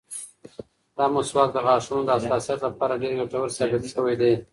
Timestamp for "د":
1.53-1.57, 2.05-2.09